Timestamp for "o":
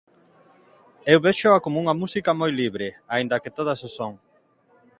3.87-3.89